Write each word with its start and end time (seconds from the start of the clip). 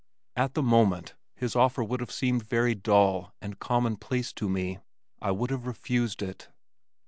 At 0.35 0.55
the 0.55 0.63
moment 0.63 1.13
his 1.35 1.55
offer 1.55 1.83
would 1.83 1.99
have 1.99 2.09
seemed 2.09 2.41
very 2.49 2.73
dull 2.73 3.35
and 3.39 3.59
commonplace 3.59 4.33
to 4.33 4.49
me. 4.49 4.79
I 5.21 5.29
would 5.29 5.51
have 5.51 5.67
refused 5.67 6.23
it. 6.23 6.49